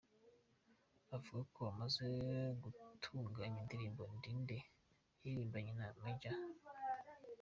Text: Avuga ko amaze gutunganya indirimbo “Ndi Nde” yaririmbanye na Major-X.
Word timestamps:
Avuga 1.15 1.41
ko 1.55 1.61
amaze 1.71 2.05
gutunganya 2.63 3.57
indirimbo 3.63 4.03
“Ndi 4.17 4.31
Nde” 4.41 4.57
yaririmbanye 5.19 5.71
na 5.79 5.87
Major-X. 6.01 6.45